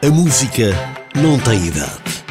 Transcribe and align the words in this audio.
A 0.00 0.10
música 0.10 0.70
não 1.12 1.36
tem 1.40 1.66
idade. 1.66 2.24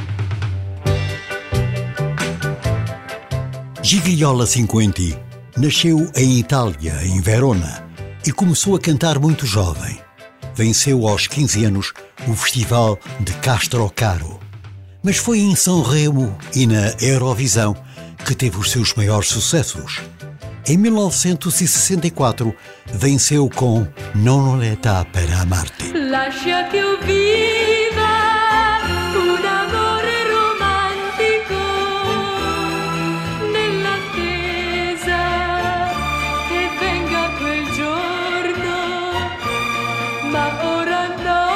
Gigliola 3.84 4.48
Cinquenti 4.48 5.20
nasceu 5.58 6.10
em 6.16 6.40
Itália, 6.40 6.98
em 7.04 7.20
Verona, 7.20 7.86
e 8.26 8.32
começou 8.32 8.74
a 8.78 8.80
cantar 8.80 9.20
muito 9.20 9.46
jovem. 9.46 10.00
Venceu 10.56 11.06
aos 11.06 11.28
15 11.28 11.66
anos 11.66 11.94
o 12.26 12.34
Festival 12.34 12.98
de 13.20 13.34
Castro 13.34 13.92
Caro. 13.94 14.40
Mas 15.04 15.18
foi 15.18 15.40
em 15.40 15.54
São 15.54 15.82
Remo 15.84 16.38
e 16.56 16.66
na 16.66 16.94
Eurovisão 17.02 17.76
que 18.26 18.34
teve 18.34 18.58
os 18.58 18.72
seus 18.72 18.94
maiores 18.94 19.28
sucessos. 19.28 20.00
Em 20.70 20.76
1964, 20.78 22.54
venceu 22.92 23.50
com 23.50 23.88
Non 24.16 24.60
l'età 24.60 25.06
per 25.10 25.32
amarte. 25.32 25.94
Lascia 25.94 26.68
che 26.68 26.76
io 26.76 26.98
viva 27.06 28.16
un 29.16 29.46
amore 29.46 30.28
romantico 30.28 31.64
nell'attesa 33.50 35.22
che 36.50 36.70
venga 36.82 37.30
quel 37.40 37.64
giorno, 37.72 38.76
ma 40.30 40.48
ora 40.66 41.08
no, 41.24 41.48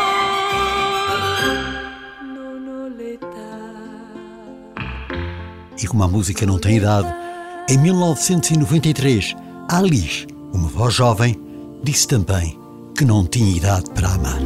non 2.33 2.63
ho 2.65 2.87
l'età. 2.95 3.59
E 5.77 5.85
como 5.85 6.03
a 6.05 6.07
música 6.07 6.45
não 6.45 6.57
tem 6.57 6.77
idade, 6.77 7.20
em 7.71 7.77
1993, 7.77 9.33
Alice, 9.69 10.27
uma 10.53 10.67
voz 10.67 10.93
jovem, 10.93 11.39
disse 11.81 12.05
também 12.05 12.59
que 12.97 13.05
não 13.05 13.25
tinha 13.25 13.55
idade 13.55 13.89
para 13.91 14.09
amar. 14.09 14.41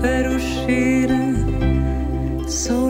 para 0.00 0.30
o 0.30 0.38
cheiro. 0.38 1.20
Sou 2.48 2.89